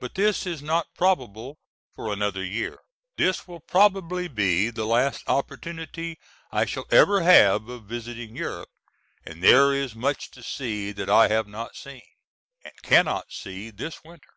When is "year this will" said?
2.44-3.60